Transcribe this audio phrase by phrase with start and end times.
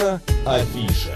[0.00, 1.14] Наша афиша.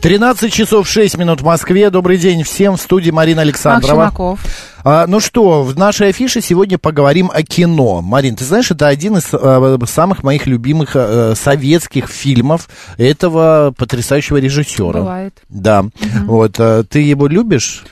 [0.00, 1.90] 13 часов 6 минут в Москве.
[1.90, 4.38] Добрый день всем в студии Марина Александрова.
[4.84, 8.00] А, ну что, в нашей афише сегодня поговорим о кино.
[8.00, 14.36] Марин, ты знаешь, это один из а, самых моих любимых а, советских фильмов этого потрясающего
[14.36, 15.00] режиссера.
[15.00, 15.42] Бывает.
[15.48, 15.86] Да.
[16.26, 17.82] Вот, а, ты его любишь?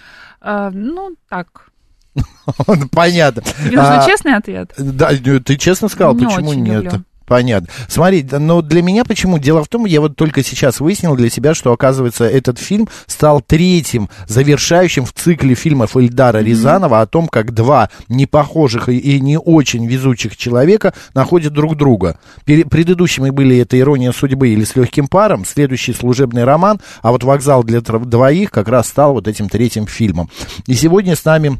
[0.40, 1.48] А, ну, так.
[2.92, 3.42] Понятно.
[3.64, 4.72] Нужен А, честный ответ?
[4.77, 6.84] Да, ну, ты честно сказал, Не почему нет?
[6.84, 7.05] люблю.
[7.27, 7.68] Понятно.
[7.88, 9.38] Смотри, но для меня почему?
[9.38, 13.41] Дело в том, я вот только сейчас выяснил для себя, что, оказывается, этот фильм стал
[13.41, 19.86] третьим завершающим в цикле фильмов Эльдара Рязанова о том, как два непохожих и, не очень
[19.86, 22.19] везучих человека находят друг друга.
[22.44, 27.64] Предыдущими были это «Ирония судьбы» или «С легким паром», следующий «Служебный роман», а вот «Вокзал
[27.64, 30.28] для двоих» как раз стал вот этим третьим фильмом.
[30.66, 31.58] И сегодня с нами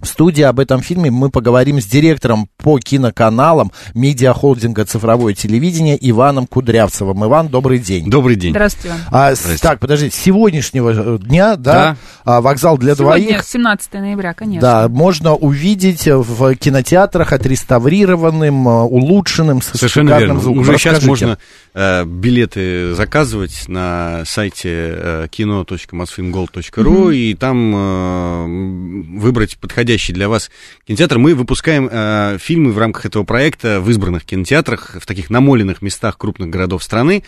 [0.00, 6.46] в студии об этом фильме мы поговорим с директором по киноканалам медиахолдинга «Цифровое телевидение» Иваном
[6.46, 7.24] Кудрявцевым.
[7.24, 8.08] Иван, добрый день.
[8.10, 8.50] Добрый день.
[8.52, 8.98] Здравствуйте, Иван.
[9.10, 13.94] А, с- так, подожди, с сегодняшнего э, дня, да, а, вокзал для Сегодня, двоих, 17
[14.00, 14.60] ноября, конечно.
[14.60, 20.40] да, можно увидеть в кинотеатрах отреставрированным, э, улучшенным, с Совершенно шикарным верно.
[20.42, 20.60] звуком.
[20.62, 21.08] Уже сейчас Расскажите.
[21.26, 21.36] можно э,
[21.74, 30.52] билеты заказывать на сайте э, kino.mosfilmgold.ru и там э, выбрать подходящий для вас
[30.86, 31.18] кинотеатр.
[31.18, 36.16] Мы выпускаем э, фильмы в рамках этого проекта в избранных кинотеатрах, в таких намоленных местах
[36.16, 37.24] крупных городов страны.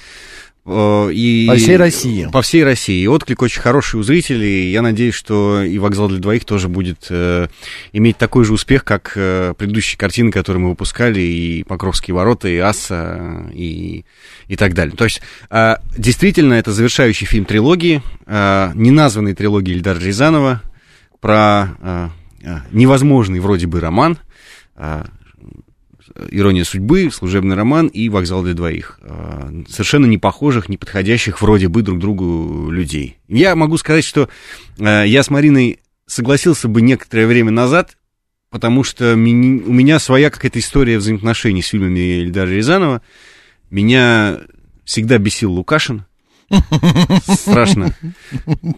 [0.67, 2.29] Э, И По всей России.
[2.33, 3.03] По всей России.
[3.03, 4.71] И отклик очень хороший у зрителей.
[4.71, 7.47] Я надеюсь, что и «Вокзал для двоих» тоже будет э,
[7.93, 12.59] иметь такой же успех, как э, предыдущие картины, которые мы выпускали, и «Покровские ворота», и
[12.59, 14.05] «Асса», и,
[14.49, 14.97] и так далее.
[14.97, 20.63] То есть, э, действительно, это завершающий фильм трилогии, э, неназванной трилогии Ильдара Рязанова,
[21.21, 22.09] про э,
[22.43, 24.19] э, невозможный вроде бы роман,
[24.77, 25.05] э,
[26.31, 28.99] «Ирония судьбы», «Служебный роман» и «Вокзал для двоих».
[29.03, 33.19] Э, Совершенно не похожих, не подходящих вроде бы друг другу людей.
[33.29, 34.29] Я могу сказать, что
[34.79, 37.97] э, я с Мариной согласился бы некоторое время назад,
[38.51, 43.03] потому что у меня своя какая-то история взаимоотношений с фильмами Эльдара Рязанова.
[43.71, 44.39] Меня
[44.85, 46.05] всегда бесил Лукашин.
[47.27, 47.95] Страшно.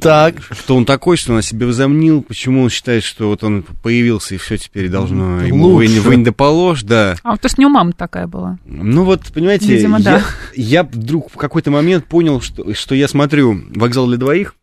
[0.01, 3.63] Так, Что он такой, что он о себе возомнил, почему он считает, что вот он
[3.83, 7.17] появился, и все теперь должно ему вынь, вынь да положь, да.
[7.23, 8.59] А то, что не у мамы такая была.
[8.65, 10.23] Ну вот, понимаете, Видимо, я, да.
[10.55, 14.55] я вдруг в какой-то момент понял, что, что я смотрю «Вокзал для двоих»,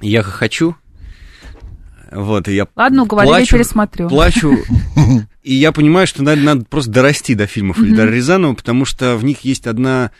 [0.00, 0.74] я хохочу,
[2.10, 4.08] вот, и я Ладно, уговорили, плачу, пересмотрю.
[4.08, 4.58] плачу,
[5.42, 9.24] и я понимаю, что надо, надо просто дорасти до фильмов Эльдара Рязанова, потому что в
[9.24, 10.10] них есть одна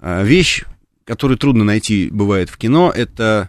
[0.00, 0.64] а, вещь,
[1.08, 3.48] которую трудно найти, бывает, в кино, это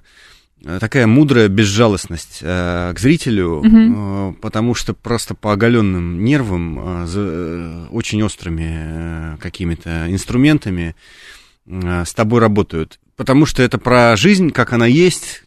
[0.66, 7.06] а, такая мудрая безжалостность а, к зрителю, а, потому что просто по оголенным нервам, а,
[7.06, 10.96] за, э, очень острыми э, какими-то инструментами
[11.70, 12.98] а, с тобой работают.
[13.18, 15.44] Потому что это про жизнь, как она есть,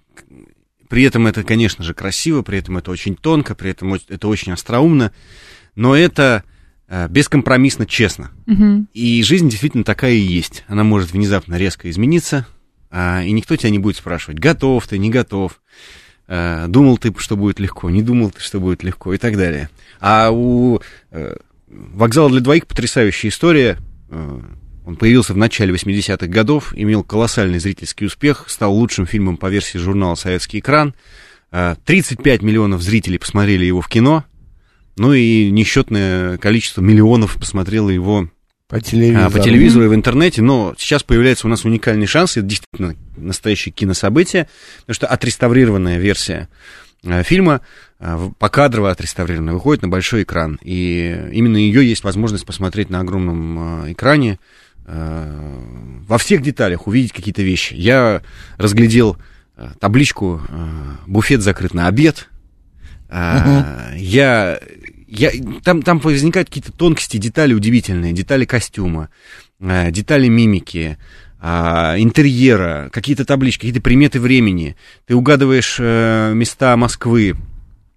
[0.91, 4.53] при этом это, конечно же, красиво, при этом это очень тонко, при этом это очень
[4.53, 5.13] остроумно,
[5.77, 6.52] но это э,
[7.09, 8.31] бескомпромиссно честно.
[8.47, 8.89] Мгм.
[8.93, 10.65] И жизнь действительно такая и есть.
[10.69, 12.47] Она может внезапно резко измениться,
[12.91, 15.61] а, и никто тебя не будет спрашивать, готов ты, не готов,
[16.29, 19.71] э, думал ты, что будет легко, не думал ты, что будет легко и так далее.
[20.01, 21.37] А у э,
[21.69, 23.79] «Вокзала для двоих» потрясающая история.
[24.11, 24.41] Э,
[24.85, 29.79] Он появился в начале 80-х годов, имел колоссальный зрительский успех, стал лучшим фильмом по версии
[29.79, 30.95] журнала «Советский экран».
[31.51, 34.25] Э, 35 миллионов зрителей посмотрели его в кино,
[34.97, 38.29] ну и несчетное количество миллионов посмотрело его
[38.69, 39.25] по телевизору.
[39.27, 42.95] а, по телевизору и в интернете, но сейчас появляется у нас уникальный шанс, это действительно
[43.17, 44.49] настоящее кинособытие,
[44.81, 46.49] потому что отреставрированная версия
[47.05, 47.61] э, фильма,
[47.99, 53.85] в- покадрово отреставрированная, выходит на большой экран, и именно ее есть возможность посмотреть на огромном
[53.87, 54.39] э, экране,
[54.85, 57.73] во всех деталях увидеть какие-то вещи.
[57.75, 58.21] Я
[58.59, 59.17] разглядел
[59.79, 60.43] табличку
[61.07, 62.29] «Буфет закрыт на обед»,
[63.09, 64.59] А, я,
[65.13, 65.31] я,
[65.63, 69.11] там, там возникают какие-то тонкости, детали удивительные, детали костюма,
[69.61, 70.97] э, детали мимики,
[71.39, 74.77] а, интерьера, какие-то таблички, какие-то приметы времени.
[75.07, 77.37] Ты угадываешь э, места Москвы,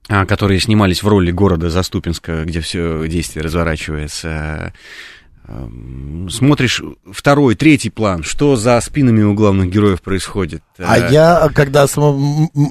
[0.09, 4.73] а, которые снимались в роли города Заступинска, где все действие разворачивается.
[5.47, 6.81] Эм, Смотришь
[7.11, 10.63] второй, третий план, что за спинами у главных героев происходит.
[10.79, 11.85] А Э, я, когда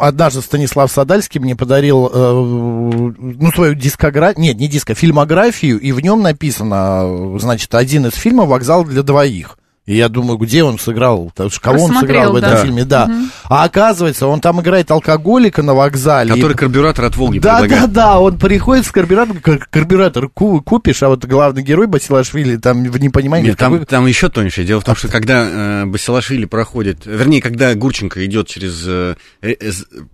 [0.00, 6.00] однажды Станислав Садальский мне подарил, э, ну, свою дискографию, нет, не диско, фильмографию, и в
[6.00, 9.56] нем написано, э, значит, один из фильмов «Вокзал для двоих».
[9.86, 11.30] И я думаю, где он сыграл?
[11.60, 12.56] Кого он сыграл в этом да.
[12.62, 13.06] фильме, да.
[13.06, 13.30] Мгм.
[13.50, 16.30] А оказывается, он там играет алкоголика на вокзале.
[16.30, 17.92] И- Который карбюратор от Волги Да, да, предлагает.
[17.92, 22.82] да, он приходит с карбюратором, кар- карбюратор ку- купишь, а вот главный герой Басилашвили там
[22.84, 23.48] в непонимании.
[23.48, 24.64] Нет, там, какой- там еще тоньше.
[24.64, 25.46] Дело в том, что когда
[25.82, 29.54] э, Басилашвили проходит, вернее, когда Гурченко идет через э, э,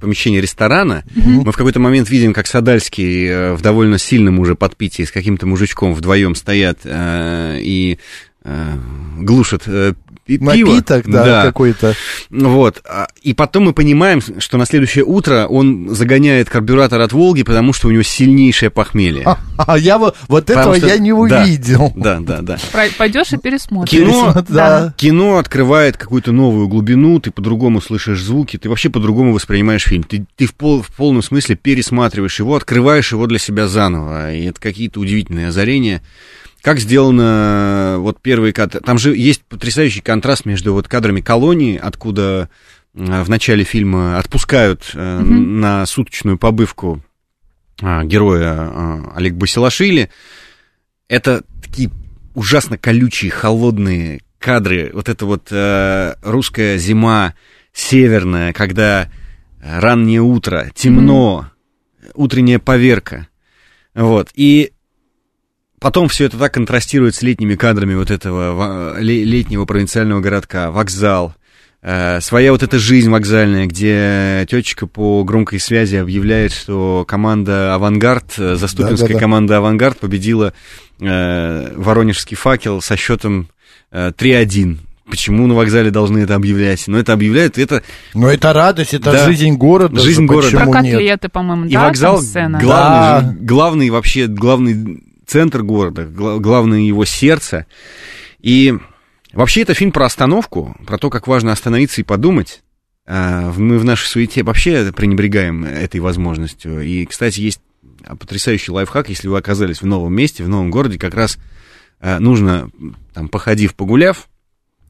[0.00, 5.04] помещение ресторана, мы в какой-то момент видим, как Садальский э, в довольно сильном уже подпитии
[5.04, 7.98] с каким-то мужичком вдвоем стоят э, и
[9.18, 9.92] глушат э,
[10.24, 10.70] пи- пиво.
[10.72, 11.94] Напиток, да, какой-то.
[12.30, 12.80] Вот.
[12.88, 17.72] А, И потом мы понимаем, что на следующее утро он загоняет карбюратор от Волги, потому
[17.72, 19.26] что у него сильнейшее похмелье.
[19.66, 21.16] А я вот, вот Потому этого что- я не да.
[21.42, 21.92] увидел.
[21.94, 22.56] Да, да, да.
[22.96, 23.90] Пойдешь и пересмотришь.
[23.90, 24.94] Кино, да.
[24.96, 30.02] Кино открывает какую-то новую глубину, ты по-другому слышишь звуки, ты вообще по-другому воспринимаешь фильм.
[30.02, 34.32] Ты, ты в, пол, в полном смысле пересматриваешь его, открываешь его для себя заново.
[34.32, 36.00] И это какие-то удивительные озарения.
[36.62, 38.80] Как сделано вот первый кадр.
[38.80, 42.48] Там же есть потрясающий контраст между вот кадрами колонии, откуда
[42.94, 45.60] э, в начале фильма отпускают э, Мгм.
[45.60, 47.02] на суточную побывку
[47.82, 50.10] а, героя Олег Басилашвили.
[51.08, 51.90] Это такие
[52.34, 54.90] ужасно колючие, холодные кадры.
[54.92, 57.34] Вот это вот э, русская зима
[57.72, 59.10] северная, когда
[59.62, 61.50] раннее утро, темно,
[62.14, 63.28] утренняя поверка.
[63.94, 64.30] Вот.
[64.34, 64.72] И
[65.80, 71.34] потом все это так контрастирует с летними кадрами вот этого ле- летнего провинциального городка, вокзал.
[71.82, 78.34] Э, своя вот эта жизнь вокзальная, где тетечка по громкой связи объявляет, что команда «Авангард»,
[78.38, 79.18] э, заступинская Да-да-да.
[79.20, 80.52] команда «Авангард» победила
[81.00, 83.48] э, «Воронежский факел» со счетом
[83.92, 84.76] э, 3-1.
[85.08, 86.84] Почему на вокзале должны это объявлять?
[86.86, 87.82] Но это объявляют, это
[88.14, 89.24] Но это радость, это Да.
[89.24, 89.98] жизнь города.
[89.98, 90.50] Жизнь же, города.
[90.50, 90.92] почему Про нет?
[90.92, 92.60] котлеты, по-моему, и да, вокзал там сцена?
[92.60, 93.36] главный, Да.
[93.40, 97.66] главный вообще, главный центр города, гла- главное его сердце.
[98.40, 98.74] И
[99.32, 102.62] вообще это фильм про остановку, про то, как важно остановиться и подумать.
[103.06, 106.80] А, Мы в нашей суете вообще пренебрегаем этой возможностью.
[106.82, 107.60] И, кстати, есть
[108.18, 111.38] потрясающий лайфхак, если вы оказались в новом месте, в новом городе, как раз
[112.00, 112.70] а, нужно,
[113.14, 114.28] там, походив, погуляв,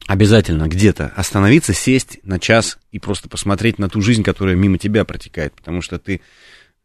[0.07, 5.05] обязательно где-то остановиться, сесть на час и просто посмотреть на ту жизнь, которая мимо тебя
[5.05, 6.21] протекает, потому что ты,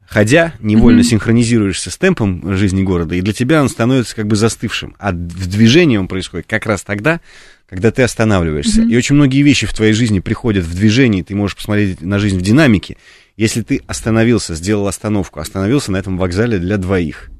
[0.09, 1.09] ходя, невольно Мгм.
[1.09, 4.95] синхронизируешься с темпом жизни города, и для тебя он становится как бы застывшим.
[4.99, 7.21] А в движении он происходит как раз тогда,
[7.69, 8.83] когда ты останавливаешься.
[8.83, 8.91] Мгм.
[8.91, 12.39] И очень многие вещи в твоей жизни приходят в движении, ты можешь посмотреть на жизнь
[12.39, 12.97] в динамике,
[13.37, 17.31] если ты остановился, сделал остановку, остановился на этом вокзале для двоих.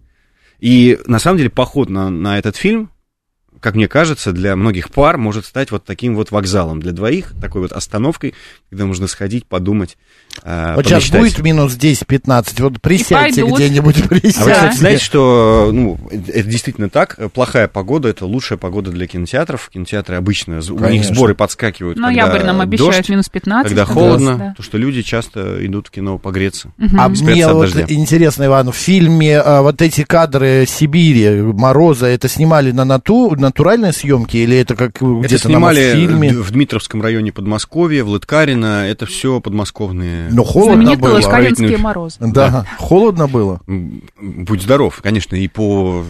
[0.59, 2.91] И на самом деле поход на, на этот фильм,
[3.61, 7.63] как мне кажется, для многих пар может стать вот таким вот вокзалом для двоих, такой
[7.63, 8.35] вот остановкой,
[8.69, 9.97] когда можно сходить, подумать,
[10.43, 11.21] э, Вот сейчас помечтать.
[11.21, 14.51] будет минус 10-15, вот присядьте где-нибудь, А вы, присядьте.
[14.53, 17.19] кстати, знаете, что ну, это действительно так.
[17.33, 19.71] Плохая погода это лучшая погода для кинотеатров.
[19.73, 21.15] Кинотеатры обычно з- у них Конечно.
[21.15, 21.99] сборы подскакивают.
[21.99, 23.69] Ноябрь когда нам обещают дождь, минус 15.
[23.69, 24.55] когда холодно, да.
[24.57, 26.71] то что люди часто идут в кино погреться.
[26.77, 27.01] Мгм.
[27.01, 27.85] А мне от вот дождя.
[27.89, 33.93] интересно, Иван, в фильме а, вот эти кадры Сибири, Мороза, это снимали на нату, натуральной
[33.93, 36.31] съемке или это как где-то на снимали фильме?
[36.33, 38.87] в Дмитровском районе Подмосковья, в Лыткарино.
[38.89, 40.26] Это все подмосковные.
[40.31, 41.21] Но холодно Знаменитые было.
[41.21, 42.17] Правительный- морозы.
[42.21, 43.61] Да, холодно было.
[43.67, 46.05] Будь здоров, конечно, и по,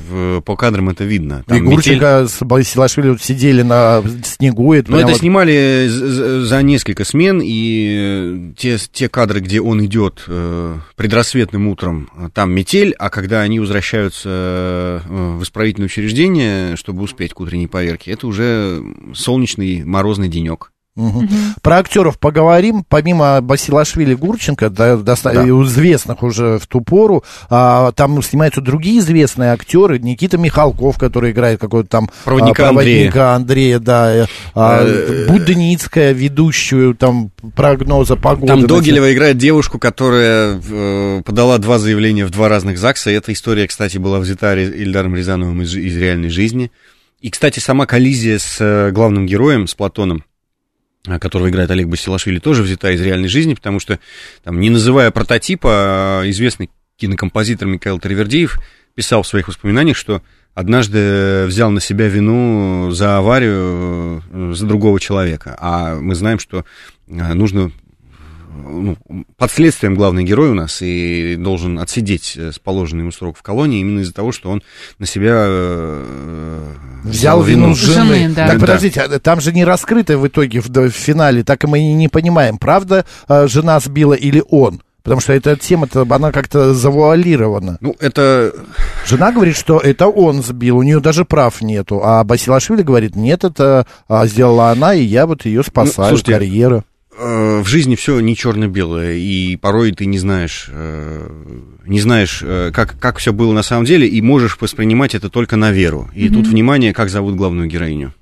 [0.45, 1.43] по кадрам это видно.
[1.47, 1.75] Там и метель.
[1.99, 4.73] Гурченко с Басилашвили вот сидели на снегу.
[4.75, 9.61] Это Но прям это вот- снимали за несколько смен, и э, те, те кадры, где
[9.61, 15.01] он идет э, предрассветным утром, э, там метель, а когда они возвращаются э,
[15.39, 18.83] в исправительное учреждение, чтобы успеть к утренней поверке, это уже
[19.15, 20.71] солнечный морозный денек.
[20.97, 21.29] Мгм.
[21.63, 22.85] Про актеров поговорим.
[22.89, 25.45] Помимо Басилашвили Гурченко, да, доста- Да.
[25.45, 29.99] известных уже в ту пору, а, там снимаются другие известные актеры.
[29.99, 34.15] Никита Михалков, который играет какой-то там Проводника а, проводника Андрея, да.
[34.15, 38.47] э, а, Э, Будницкая, ведущую там прогноза погоды.
[38.47, 43.11] Там Догилева играет девушку, которая э, подала два заявления в два разных ЗАГСа.
[43.11, 46.71] Эта история, кстати, была взята Ильдаром Рязановым из, из реальной жизни.
[47.21, 50.25] И, кстати, сама коллизия с э, главным героем, с Платоном,
[51.19, 53.99] которого играет Олег Басилашвили, тоже взята из реальной жизни, потому что,
[54.43, 58.59] там, не называя прототипа, э, известный кинокомпозитор Михаил Тривердиев
[58.95, 60.23] писал в своих воспоминаниях, что
[60.55, 65.57] однажды взял на себя вину за аварию э, за другого человека.
[65.61, 66.65] А мы знаем, что
[67.07, 67.71] э, нужно
[68.57, 68.97] ну,
[69.37, 73.43] под следствием главный герой у нас и должен отсидеть э, с положенным ему срок в
[73.43, 74.63] колонии именно из-за того, что он
[74.99, 76.73] на себя э,
[77.05, 78.15] Взял вину с жены.
[78.15, 78.47] Жены, да.
[78.47, 78.61] Так, Да.
[78.61, 81.93] подождите, а там же не раскрыто в итоге в, в финале, так и мы и
[81.93, 84.83] не понимаем, правда э, жена сбила или он.
[85.07, 87.79] Потому что эта тема-то, она как-то завуалирована.
[87.81, 88.53] Ну, это...
[89.07, 92.01] Жена говорит, что это он сбил, у нее даже прав нету.
[92.03, 96.83] А Басилашвили говорит, нет, это а, сделала она, и я вот ее спасаю, слушайте, карьера.
[97.19, 101.29] Э, В жизни все не черно-белое, и порой ты не знаешь, э,
[101.87, 105.57] не знаешь, э, как, как все было на самом деле, и можешь воспринимать это только
[105.57, 106.11] на веру.
[106.15, 108.15] И тут внимание, как зовут главную героиню.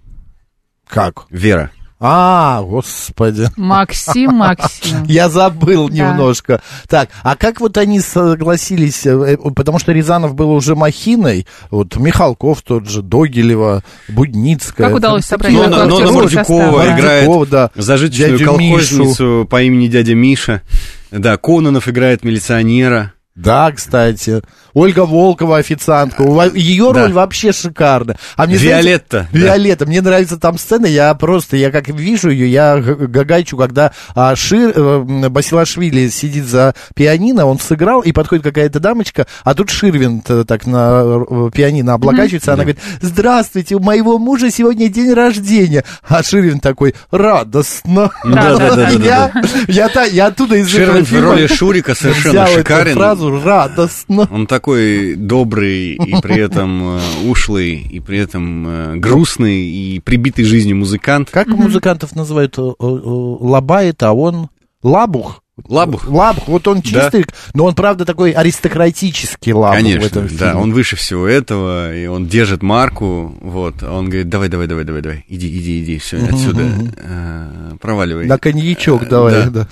[0.87, 1.27] Как?
[1.31, 1.71] Вера.
[2.01, 3.49] А, господи.
[3.57, 5.05] Максим, Максим.
[5.05, 5.95] Я забыл Да.
[5.95, 6.61] немножко.
[6.89, 11.97] Так, а как вот они согласились, э, э, потому что Рязанов был уже махиной, вот
[11.97, 14.89] Михалков тот же, Догилева, Будницкая.
[14.89, 15.87] Как удалось собрать Нона.
[15.87, 17.71] Нона Мордюкова играет да.
[17.75, 20.63] зажиточную колхозницу по имени дядя Миша.
[21.11, 23.13] Да, Кононов играет милиционера.
[23.37, 24.43] Да, кстати.
[24.75, 26.23] Ольга Волкова, официантка.
[26.55, 27.03] Ее Да.
[27.03, 28.17] роль вообще шикарная.
[28.37, 29.29] А мне, знаете, Виолетта.
[29.33, 29.39] да.
[29.39, 34.37] Виолетта, мне нравится там сцена, я просто, я как вижу ее, я гагачу, когда а,
[34.37, 40.23] Шир, э, Басилашвили сидит за пианино, он сыграл, и подходит какая-то дамочка, а тут Ширвин
[40.29, 45.85] э, так на э, пианино облокачивается, она говорит, здравствуйте, у моего мужа сегодня день рождения,
[46.07, 48.11] а Ширвин такой, радостно.
[48.25, 49.33] Да, да, да, да,
[49.95, 52.95] да, Я, оттуда из этого Ширвин в роли Шурика совершенно шикарен.
[53.25, 54.29] Фразу радостно.
[54.31, 60.45] Он такой добрый и при этом э, ушлый, и при этом э, грустный и прибитый
[60.45, 61.31] жизнью музыкант.
[61.31, 62.59] Как музыкантов называют?
[62.59, 64.49] Э, Лобает, а он
[64.83, 65.41] лабух.
[65.69, 66.09] Лабух.
[66.09, 70.55] Лабух, вот он чистый, но он, правда, такой аристократический лабух в Конечно, этом да, фильме.
[70.57, 74.85] он выше всего этого, и он держит марку, вот, а он говорит, давай, давай, давай,
[74.85, 76.63] давай, давай, иди, иди, иди, все, отсюда,
[76.97, 78.27] э, проваливай.
[78.27, 79.51] На коньячок давай, да.
[79.51, 79.69] да.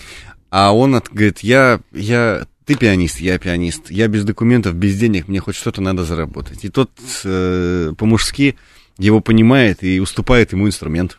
[0.53, 5.41] А он говорит, я, я, ты пианист, я пианист, я без документов, без денег, мне
[5.41, 6.65] хоть что-то надо заработать.
[6.65, 6.91] И тот
[7.25, 8.57] э, по-мужски
[8.99, 11.19] его понимает и уступает ему инструмент.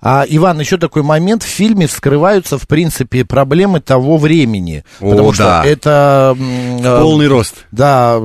[0.00, 1.42] А, Иван, еще такой момент.
[1.42, 4.84] В фильме вскрываются, в принципе, проблемы того времени.
[5.00, 5.62] О, потому да.
[5.62, 6.36] что это...
[6.38, 7.64] э, Полный рост.
[7.72, 8.16] Да,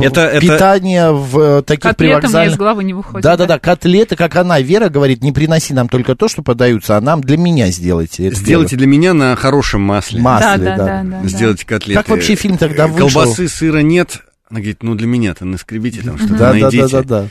[0.00, 2.58] Это- это- питание в э, таких Котлета мне из привокзальных...
[2.58, 3.22] головы не выходит.
[3.22, 7.20] Да-да-да, котлеты, как она, Вера говорит, не приноси нам только то, что подаются, а нам
[7.20, 8.26] для меня сделайте.
[8.28, 10.20] это Сделайте для меня на хорошем масле.
[10.20, 10.38] дело.
[10.40, 10.84] Да, масле, да, да.
[10.84, 11.28] да, да.
[11.28, 11.94] Сделайте котлеты.
[12.00, 13.20] Как вообще фильм тогда вышел?
[13.20, 14.20] Колбасы, сыра нет.
[14.50, 16.88] Она говорит, ну для меня-то наскребите там что-то, Да, да, найдите.
[16.88, 17.26] да, да, да.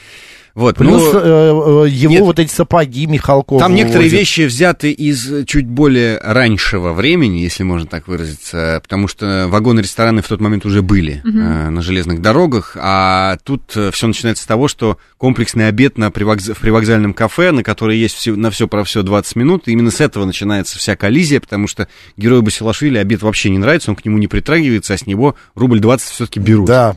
[0.55, 2.21] Вот, Плюс ну, э, э, его нет.
[2.23, 3.59] вот эти сапоги Михалков.
[3.59, 4.19] Там некоторые вывозит.
[4.19, 10.27] вещи взяты из чуть более раньшего времени, если можно так выразиться, потому что вагоны-рестораны в
[10.27, 11.29] тот момент уже были э,
[11.69, 16.59] на железных дорогах, а тут все начинается с того, что комплексный обед на привокз- в
[16.59, 20.01] привокзальном кафе, на который есть все, на все про все 20 минут, и именно с
[20.01, 21.87] этого начинается вся коллизия, потому что
[22.17, 25.79] герою Басилашвили обед вообще не нравится, он к нему не притрагивается, а с него рубль
[25.79, 26.67] 20 все-таки берут.
[26.67, 26.95] Да.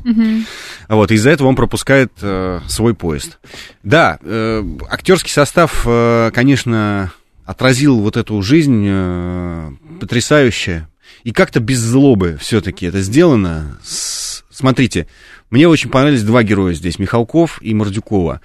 [0.88, 3.38] А Вот, из-за этого он пропускает э, свой поезд.
[3.82, 7.12] Да, э, актерский состав, э, конечно,
[7.44, 9.70] отразил вот эту жизнь э,
[10.00, 10.88] потрясающе.
[11.24, 13.78] И как-то без злобы все-таки это сделано.
[13.82, 15.06] С- смотрите,
[15.50, 18.40] мне очень понравились два героя здесь, Михалков и Мордюкова.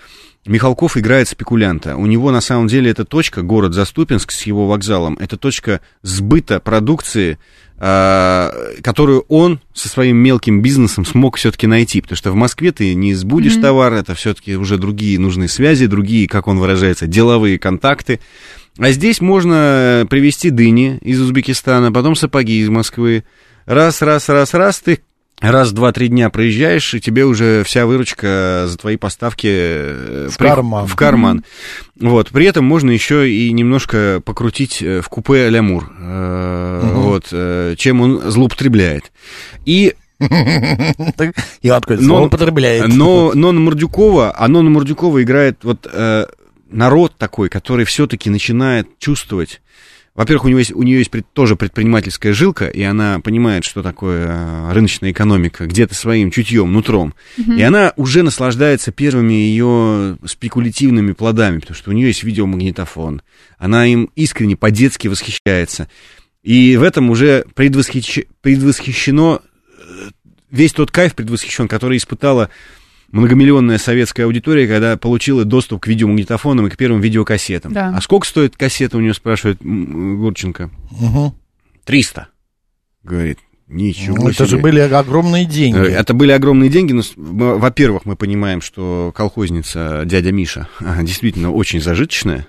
[0.47, 1.95] Михалков играет спекулянта.
[1.95, 6.59] У него на самом деле эта точка, город Заступинск с его вокзалом, это точка сбыта
[6.59, 7.37] продукции,
[7.77, 8.51] э,
[8.81, 12.01] которую он со своим мелким бизнесом смог все-таки найти.
[12.01, 16.27] Потому что в Москве ты не сбудешь товар, это все-таки уже другие нужные связи, другие,
[16.27, 18.19] как он выражается, деловые контакты.
[18.79, 23.23] А здесь можно привезти дыни из Узбекистана, потом сапоги из Москвы.
[23.65, 24.99] Раз, раз, раз, раз, ты
[25.39, 30.37] раз, два, три дня проезжаешь, и тебе уже вся выручка за твои поставки э, В
[30.37, 30.87] карман.
[30.87, 31.43] В карман.
[31.99, 32.29] Вот.
[32.29, 35.91] При этом можно еще и немножко покрутить э, в купе а-ля Мур.
[35.99, 37.77] Э, Вот.
[37.77, 39.11] Чем он злоупотребляет.
[39.65, 42.87] И Так, И он такой, Но- злоупотребляет.
[42.87, 45.87] но, но на Мордюкова, а Нона Мордюкова играет вот
[46.69, 49.61] народ такой, который все-таки начинает чувствовать.
[50.17, 53.83] Во-первых, у, него есть, у нее есть пред- тоже предпринимательская жилка, и она понимает, что
[53.83, 57.13] такое э, рыночная экономика, где-то своим чутьем, нутром.
[57.37, 63.21] И она уже наслаждается первыми ее спекулятивными плодами, потому что у нее есть видеомагнитофон.
[63.59, 65.87] Она им искренне, по-детски восхищается.
[66.41, 69.41] И в этом уже предвосхищ- предвосхищено
[69.79, 70.09] э,
[70.49, 72.49] весь тот кайф предвосхищен, который испытала
[73.11, 77.73] многомиллионная советская аудитория, когда получила доступ к видеомагнитофонам и к первым видеокассетам.
[77.73, 77.93] Да.
[77.95, 80.69] А сколько стоит кассета, у нее спрашивает Гурченко?
[80.91, 81.33] Мгм.
[81.85, 82.27] 300.
[83.03, 85.79] Говорит, ничего Ну, Это же были огромные Э, деньги.
[85.79, 87.03] Это были огромные деньги, но,
[87.57, 90.67] во-первых, мы понимаем, что колхозница дядя Миша
[91.01, 92.47] действительно очень зажиточная.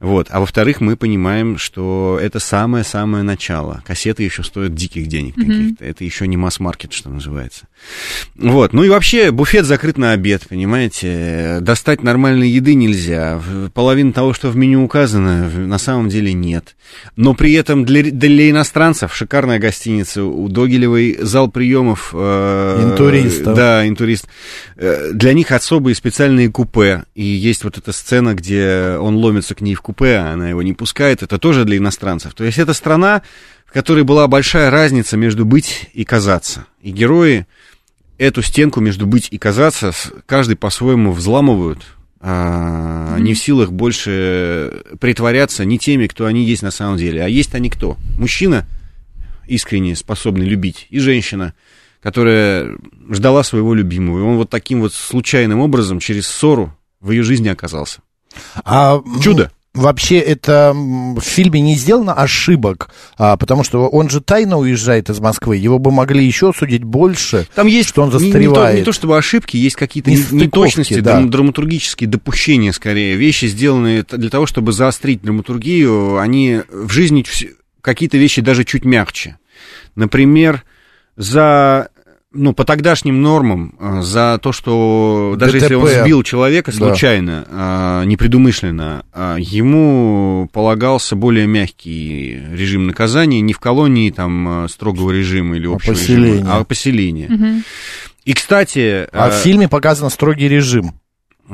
[0.00, 0.28] Вот.
[0.30, 3.82] А во-вторых, мы понимаем, что это самое-самое начало.
[3.86, 5.46] Кассеты еще стоят диких денег mm-hmm.
[5.46, 5.84] каких-то.
[5.84, 7.66] Это еще не масс-маркет, что называется.
[8.36, 8.72] Вот.
[8.72, 11.58] Ну и вообще, буфет закрыт на обед, понимаете?
[11.60, 13.40] Достать нормальной еды нельзя.
[13.74, 16.76] Половина того, что в меню указано, на самом деле нет.
[17.16, 20.24] Но при этом для, для иностранцев шикарная гостиница.
[20.24, 22.10] У Догилевой зал приемов.
[22.14, 23.56] Э, интуристов.
[23.56, 24.26] Да, интурист.
[24.76, 27.04] Э, для них особые специальные купе.
[27.14, 30.62] И есть вот эта сцена, где он ломится к ней в купе, а она его
[30.62, 31.22] не пускает.
[31.22, 32.32] Это тоже для иностранцев.
[32.34, 33.22] То есть это страна,
[33.66, 36.66] в которой была большая разница между быть и казаться.
[36.80, 37.46] И герои
[38.16, 39.92] эту стенку между быть и казаться
[40.26, 41.80] каждый по-своему взламывают.
[42.20, 43.20] А, mm-hmm.
[43.20, 47.22] Не в силах больше притворяться не теми, кто они есть на самом деле.
[47.22, 47.96] А есть они кто?
[48.16, 48.66] Мужчина,
[49.46, 51.54] искренне способный любить, и женщина,
[52.02, 52.76] которая
[53.10, 54.18] ждала своего любимого.
[54.18, 58.00] И он вот таким вот случайным образом через ссору в ее жизни оказался.
[58.64, 64.58] А, Чудо вообще это в фильме не сделано ошибок, а, потому что он же тайно
[64.58, 68.40] уезжает из Москвы, его бы могли еще судить больше, Там есть, что он застревает.
[68.40, 71.22] Не, не, то, не то чтобы ошибки, есть какие-то неточности, да.
[71.22, 77.24] драматургические допущения скорее, вещи, сделанные для того, чтобы заострить драматургию, они в жизни
[77.80, 79.38] какие-то вещи даже чуть мягче.
[79.94, 80.64] Например,
[81.16, 81.88] за
[82.32, 85.62] ну, по тогдашним нормам, э, за то, что даже ДТП.
[85.62, 88.02] если он сбил человека случайно, да.
[88.04, 95.56] непредумышленно, а, ему полагался более мягкий режим наказания, не в колонии там э, строгого режима
[95.56, 97.28] или а общего а режима, а поселение.
[97.28, 97.62] Угу.
[98.26, 99.08] И, кстати...
[99.10, 100.92] А в э, фильме показан строгий режим.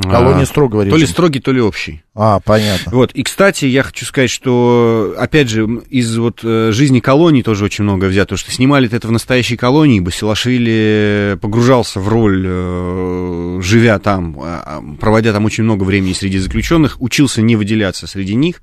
[0.02, 0.96] Колония строгого режима.
[0.96, 2.03] То ли строгий, то ли общий.
[2.16, 2.92] А, понятно.
[2.92, 7.64] Вот, и, кстати, я хочу сказать, что, опять же, из вот э, жизни колонии тоже
[7.64, 13.60] очень много взято, потому что снимали это в настоящей колонии, Басилашвили погружался в роль, э,
[13.64, 18.36] живя там, а, а, проводя там очень много времени среди заключенных, учился не выделяться среди
[18.36, 18.62] них.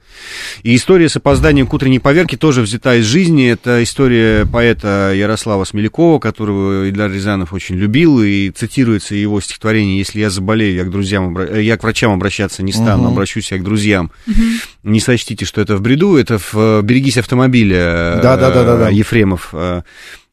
[0.63, 3.49] И история с опозданием к утренней поверке тоже взята из жизни.
[3.49, 10.21] Это история поэта Ярослава Смелякова, которого Идар Рязанов очень любил, и цитируется его стихотворение «Если
[10.21, 13.11] я заболею, я к друзьям, я к врачам обращаться не стану, угу.
[13.11, 14.11] обращусь обращусь я к друзьям.
[14.27, 14.43] Угу.
[14.83, 18.77] Не сочтите, что это в бреду, это в э, «Берегись автомобиля» да, да, да, да,
[18.77, 18.89] да.
[18.89, 19.81] Ефремов э,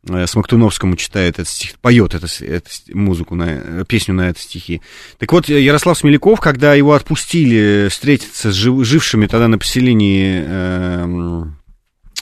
[0.09, 4.81] э, Смоктуновскому читает этот стих, поет эту, эту музыку, на, песню на это стихи.
[5.19, 11.45] Так вот, Ярослав Смеляков, когда его отпустили встретиться с жив, жившими тогда на поселении э,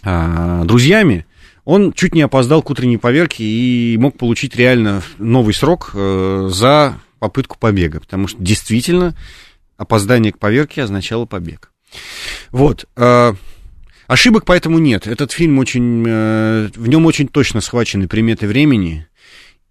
[0.05, 1.27] э, друзьями,
[1.65, 6.97] он чуть не опоздал к утренней поверке и мог получить реально новый срок э, за
[7.19, 9.17] попытку побега, потому что действительно
[9.77, 11.73] опоздание к поверке означало побег.
[12.51, 12.87] Вот.
[12.97, 13.35] Э,
[14.07, 15.07] ошибок поэтому нет.
[15.07, 16.05] Этот фильм очень...
[16.07, 19.07] Э, в нем очень точно схвачены приметы времени.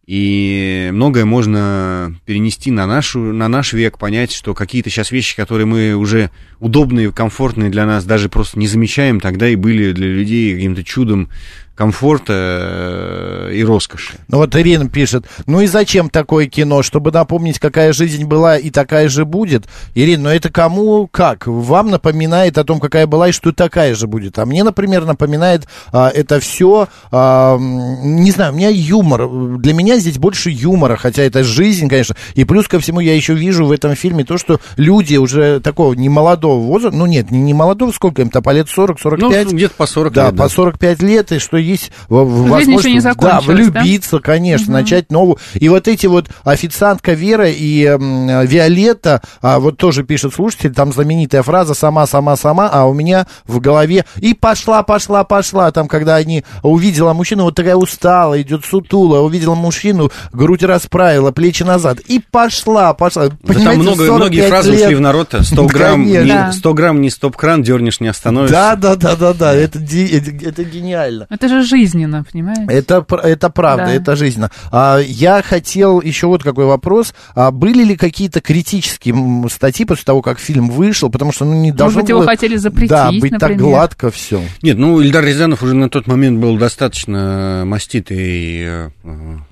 [0.06, 5.66] И многое можно перенести на, нашу, на наш век, понять, что какие-то сейчас вещи, которые
[5.66, 10.54] мы уже удобные, комфортные для нас, даже просто не замечаем, тогда и были для людей
[10.54, 11.30] каким-то чудом
[11.76, 14.16] комфорта э, и роскоши.
[14.30, 18.70] Ну вот Ирина пишет, ну и зачем такое кино, чтобы напомнить, какая жизнь была и
[18.70, 19.66] такая же будет?
[19.94, 21.48] Ирина, ну это кому как?
[21.48, 24.40] Вам напоминает о том, какая была и что такая же будет.
[24.40, 29.58] А мне, например, напоминает а, это все, а, не знаю, у меня юмор.
[29.60, 32.16] Для меня здесь больше юмора, хотя это жизнь, конечно.
[32.36, 35.94] И плюс ко всему я еще вижу в этом фильме то, что люди уже такого
[35.94, 39.18] немолодого возраста, ну нет, не, не молодого, сколько им-то, по лет 40-45?
[39.18, 40.36] Ну, где-то по 40 да, лет.
[40.36, 44.20] Да, по 45 лет, и что есть возможность да, влюбиться, да?
[44.20, 44.82] конечно, угу.
[44.82, 45.38] начать новую.
[45.54, 50.94] И вот эти вот официантка Вера и э, Виолетта, а, вот тоже пишет слушатель, там
[50.94, 55.88] знаменитая фраза «сама, сама, сама», а у меня в голове «и пошла, пошла, пошла», там,
[55.88, 62.00] когда они увидела мужчину, вот такая устала, идет сутула, увидела мужчину, грудь расправила, плечи назад,
[62.00, 63.30] и пошла, пошла.
[63.44, 64.86] Да там много, многие фразы лет.
[64.86, 68.54] ушли в народ, 100 грамм, не, 100 грамм не стоп-кран, дернешь, не остановишься.
[68.54, 71.28] Да, да, да, да, да, это, это, это гениально.
[71.30, 72.66] Это же жизненно, понимаете?
[72.74, 73.94] Это, это правда, да.
[73.94, 74.52] это жизненно.
[74.72, 77.14] А, я хотел еще вот какой вопрос.
[77.34, 81.10] А были ли какие-то критические статьи после того, как фильм вышел?
[81.10, 82.22] Потому что ну, не должно Может быть, было...
[82.22, 83.40] его хотели запретить, Да, быть например.
[83.40, 84.42] так гладко все.
[84.62, 88.90] Нет, ну, Ильдар Рязанов уже на тот момент был достаточно маститый э,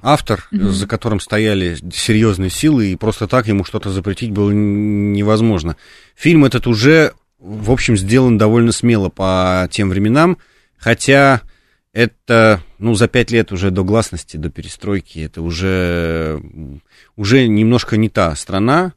[0.01, 0.69] автор, угу.
[0.69, 5.75] за которым стояли серьезные силы, и просто так ему что-то запретить было невозможно.
[6.15, 10.37] Фильм этот уже, в общем, сделан довольно смело по тем временам,
[10.77, 11.41] хотя
[11.93, 16.41] это, ну, за пять лет уже до гласности, до перестройки, это уже,
[17.15, 18.93] уже немножко не та страна,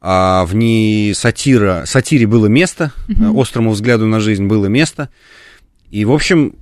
[0.00, 3.40] а в ней сатира, сатире было место, mm-hmm.
[3.40, 5.08] острому взгляду на жизнь было место.
[5.90, 6.56] И, в общем,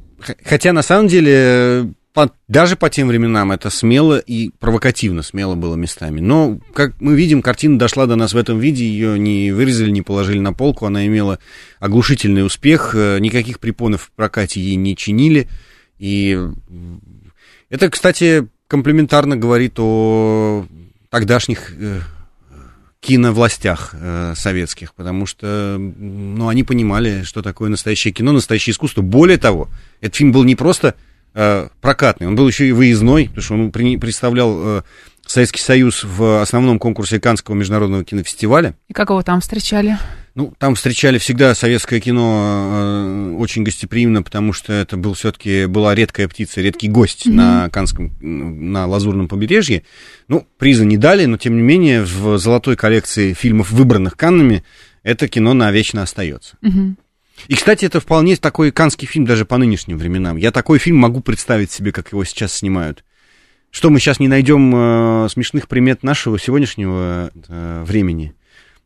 [0.44, 5.74] хотя на самом деле по- даже по тем временам это смело и провокативно смело было
[5.74, 6.20] местами.
[6.20, 10.02] Но, как мы видим, картина дошла до нас в этом виде, ее не вырезали, не
[10.02, 11.38] положили на полку, она имела
[11.80, 15.48] оглушительный успех, э, никаких препонов в прокате ей не чинили.
[16.02, 16.36] И
[17.70, 20.66] это, кстати, комплементарно говорит о
[21.10, 22.00] тогдашних э,
[22.98, 29.02] киновластях э, советских, потому что, ну, они понимали, что такое настоящее кино, настоящее искусство.
[29.02, 29.68] Более того,
[30.00, 30.96] этот фильм был не просто
[31.34, 34.82] э, прокатный, он был еще и выездной, потому что он при- представлял э,
[35.24, 38.74] Советский Союз в основном конкурсе Каннского международного кинофестиваля.
[38.88, 39.98] И как его там встречали?
[40.34, 45.94] Ну, там встречали всегда советское кино э, очень гостеприимно, потому что это был все-таки была
[45.94, 49.82] редкая птица, редкий гость на Канском, на Лазурном побережье.
[50.28, 54.64] Ну, приза не дали, но тем не менее в золотой коллекции фильмов, выбранных Каннами,
[55.02, 56.56] это кино навечно остается.
[56.62, 56.96] Мгм.
[57.48, 60.36] И, кстати, это вполне такой канский фильм даже по нынешним временам.
[60.36, 63.04] Я такой фильм могу представить себе, как его сейчас снимают.
[63.70, 68.34] Что мы сейчас не найдем э, смешных примет нашего сегодняшнего э, времени?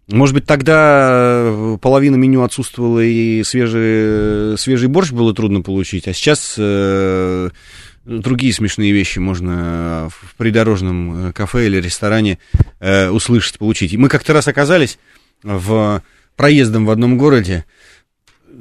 [0.09, 6.13] Может быть, тогда э, половина меню отсутствовала и свежий, свежий борщ было трудно получить, а
[6.13, 7.51] сейчас э,
[8.05, 12.39] другие смешные вещи можно в придорожном э, кафе или ресторане
[12.79, 13.97] э, услышать, получить.
[13.97, 15.01] Мы как-то раз оказались
[15.43, 16.01] в
[16.37, 17.65] проездом в одном городе,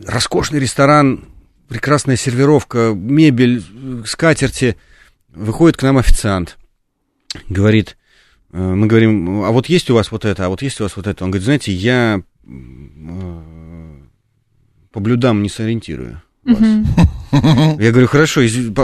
[0.03, 1.25] роскошный ресторан,
[1.69, 4.77] прекрасная сервировка, мебель, э, скатерти.
[5.29, 6.57] Выходит к нам официант,
[7.49, 8.04] говорит, э,
[8.55, 11.07] мы говорим, а вот есть у вас вот это, а вот есть у вас вот
[11.07, 11.23] это.
[11.23, 12.51] Он говорит, знаете, я э,
[14.91, 16.21] по блюдам не сориентирую
[17.79, 18.41] Я говорю, хорошо,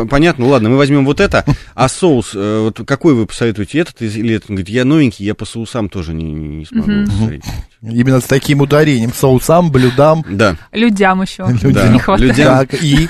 [0.09, 4.35] понятно, ладно, мы возьмем вот это, а соус, э, вот какой вы посоветуете, этот или
[4.35, 4.49] этот?
[4.49, 7.43] Он говорит, я новенький, я по соусам тоже не, не- смогу сориентировать.
[7.81, 10.25] Именно с таким ударением, соусам, блюдам.
[10.29, 12.37] Да, Людям еще Да, не хватает.
[12.37, 12.45] людям.
[12.45, 13.07] Так, и,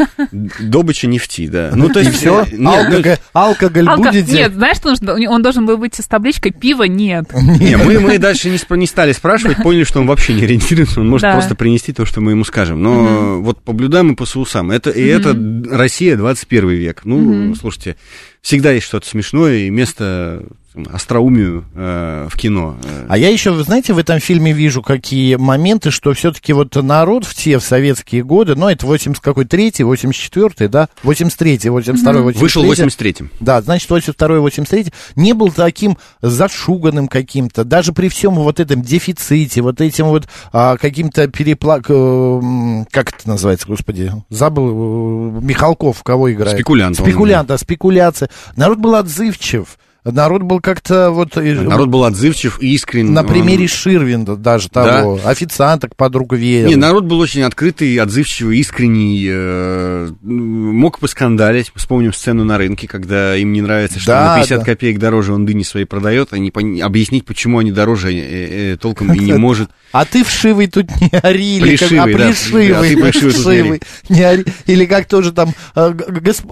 [0.60, 1.72] добыча нефти, да.
[1.74, 2.42] Ну, то и есть, все?
[2.44, 4.32] э, нет, ну, алкоголь, алкоголь Алко- будете?
[4.34, 5.14] Нет, знаешь, что нужно?
[5.30, 7.34] Он должен был выйти с табличкой «Пиво нет».
[7.34, 11.10] Не, мы, мы дальше не, не стали спрашивать, поняли, что он вообще не ориентируется, он
[11.10, 11.34] может Да.
[11.34, 12.82] просто принести то, что мы ему скажем.
[12.82, 14.41] Но вот по блюдам и по соусам,
[14.72, 15.36] это, и это
[15.70, 17.02] Россия 21 век.
[17.06, 17.56] Ну, Мгм.
[17.56, 17.96] слушайте,
[18.42, 22.78] всегда есть что-то смешное и место там, остроумию э, в кино.
[22.84, 26.74] Э, А я еще, вы знаете, в этом фильме вижу какие моменты, что все-таки вот
[26.76, 30.88] народ в те в советские годы, ну, это 80 какой, третий, 84 да?
[31.04, 33.30] 83 82 83 Вышел в 83-м.
[33.42, 39.62] Да, значит, 82 83 не был таким зашуганным каким-то, даже при всем вот этом дефиците,
[39.62, 41.90] вот этим вот а, каким-то переплак...
[41.90, 46.56] э, м, как это называется, господи, забыл, э, Михалков кого играет?
[46.56, 46.96] Спекулянт.
[46.96, 48.30] Спекулянт, да, спекуляция.
[48.56, 49.78] Народ был отзывчив.
[50.04, 51.36] Народ был как-то вот...
[51.36, 53.14] Народ был отзывчив и искренен.
[53.14, 56.70] на примере Ширвинда даже того, официанток подруг верил.
[56.70, 61.72] Не, народ был очень открытый, отзывчивый, искренний, э, мог поскандалить.
[61.76, 64.66] Вспомним сцену на рынке, когда им не нравится, что Да, на 50 да.
[64.66, 68.78] копеек дороже он дыни свои продает, а не пон- объяснить, почему они дороже, э, э,
[68.78, 69.70] толком и не может.
[69.92, 72.76] А ты вшивый тут не ори, или как, а Плешивый, да.
[72.82, 74.46] Да, плешивый тут не ори.
[74.66, 75.50] Или как тоже там,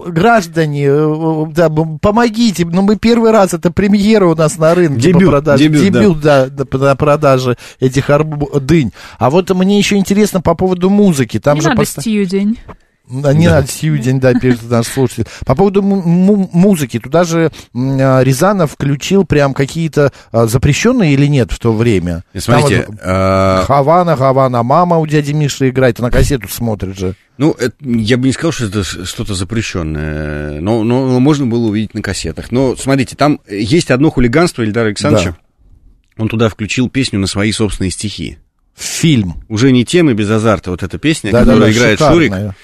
[0.06, 0.88] граждане,
[1.52, 5.64] да, помогите, ну мы первый раз, это премьера у нас на рынке Дебют, по продаже,
[5.68, 8.92] дебют, да, да, по- на продаже этих арбу- дынь.
[9.18, 12.58] А вот мне еще интересно по поводу музыки, там Не же надо поста- стию день.
[13.10, 15.26] Да, не надо сию день, да, пишет наш слушатель.
[15.44, 21.26] По поводу му- му- музыки, туда же а, Рязанов включил прям какие-то а, запрещенные или
[21.26, 22.24] нет в то время?
[22.32, 27.14] И Смотрите, вот э, Хавана, Хавана, мама у дяди Миши играет, на кассету смотришь же.
[27.38, 31.68] ну, это- я бы не сказал, что это что-то запрещенное, но, но- но можно было
[31.68, 32.50] увидеть на кассетах.
[32.52, 35.36] Но смотрите, там есть одно хулиганство Ильдара Александровича.
[36.18, 38.38] Он туда включил песню на свои собственные стихи.
[38.76, 39.42] Фильм.
[39.48, 42.28] Уже не темы без азарта, вот эта песня, Да, да, которую да, играет шикарная.
[42.28, 42.54] Шурик.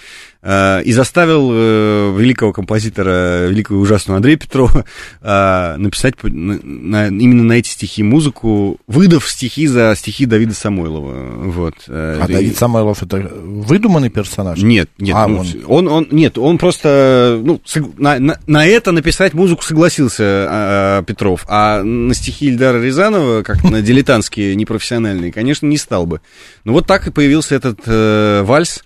[0.46, 4.85] Э, и заставил э, великого композитора, великого и ужасного Андрея Петрова
[5.20, 11.50] э, написать на- именно на эти стихи музыку, выдав стихи за стихи Давида Самойлова.
[11.50, 11.74] Вот.
[11.88, 14.61] А и- Давид Самойлов это выдуманный персонаж?
[14.62, 15.88] Нет, нет, А, ну, он.
[15.88, 15.96] он.
[15.96, 17.61] Он, нет, он просто, ну,
[17.96, 23.42] на, на- на это написать музыку согласился а, а, Петров, а на стихи Ильдара Рязанова,
[23.42, 26.20] как на дилетантские, непрофессиональные, конечно, не стал бы.
[26.64, 28.85] Ну, вот так и появился этот э, вальс,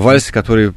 [0.00, 0.72] вальс, который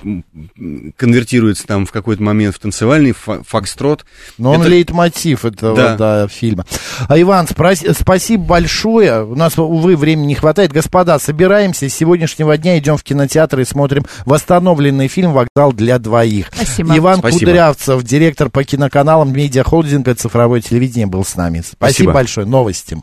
[0.97, 4.05] конвертируется там в какой-то момент в танцевальный фа- фокстрот.
[4.37, 5.95] Но он Это- лейтмотив этого Да.
[5.95, 6.65] да, фильма.
[7.07, 9.25] А, Иван, спроси- спасибо большое.
[9.25, 10.71] У нас, увы, времени не хватает.
[10.71, 11.89] Господа, собираемся.
[11.89, 16.47] С сегодняшнего дня идем в кинотеатр и смотрим восстановленный фильм «Вокзал для двоих».
[16.53, 16.97] Спасибо.
[16.97, 17.39] Иван Спасибо.
[17.51, 21.59] Кудрявцев, директор по киноканалам медиахолдинга «Цифровое телевидение» был с нами.
[21.59, 22.11] Спасибо, Спасибо.
[22.13, 22.47] большое.
[22.47, 22.93] Новости.